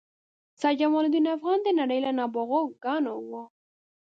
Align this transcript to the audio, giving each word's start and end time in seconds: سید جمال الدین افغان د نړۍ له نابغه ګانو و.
سید 0.59 0.77
جمال 0.81 1.03
الدین 1.07 1.27
افغان 1.35 1.57
د 1.63 1.67
نړۍ 1.79 1.99
له 2.05 2.11
نابغه 2.19 2.61
ګانو 2.83 3.13
و. 3.29 3.31